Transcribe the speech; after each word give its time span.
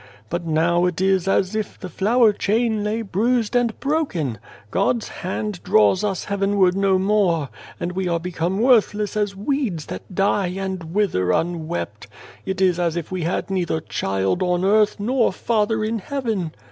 But 0.31 0.47
now 0.47 0.85
it 0.87 0.99
is 0.99 1.27
as 1.27 1.53
if 1.55 1.79
the 1.79 1.87
flower 1.87 2.33
chain 2.33 2.83
lay 2.83 3.03
bruised 3.03 3.55
and 3.55 3.79
broken. 3.79 4.39
God's 4.71 5.09
hand 5.09 5.61
draws 5.61 6.03
us 6.03 6.23
heavenward 6.23 6.75
no 6.75 6.97
more, 6.97 7.49
and 7.79 7.91
we 7.91 8.07
are 8.07 8.19
become 8.19 8.59
worthless 8.59 9.15
as 9.15 9.35
weeds 9.35 9.85
that 9.85 10.15
die 10.15 10.53
and 10.57 10.95
wither 10.95 11.29
unwept. 11.29 12.07
It 12.47 12.61
is 12.61 12.79
as 12.79 12.95
if 12.95 13.11
we 13.11 13.21
had 13.25 13.51
neither 13.51 13.79
child 13.79 14.41
on 14.41 14.65
earth 14.65 14.99
nor 14.99 15.31
Father 15.31 15.83
in 15.85 15.99
heaven. 15.99 16.55